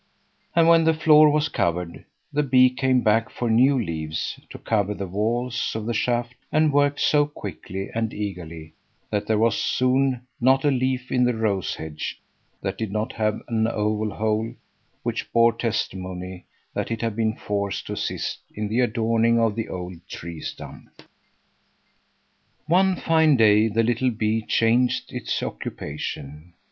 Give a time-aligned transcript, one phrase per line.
[0.55, 4.95] And when the floor was covered, the bee came back for new leaves to cover
[4.95, 8.73] the walls of the shaft, and worked so quickly and eagerly,
[9.11, 12.19] that there was soon not a leaf in the rose hedge
[12.63, 14.55] that did not have an oval hole
[15.03, 19.69] which bore testimony that it had been forced to assist in the adorning of the
[19.69, 20.89] old tree stump.
[22.65, 26.53] One fine day the little bee changed its occupation.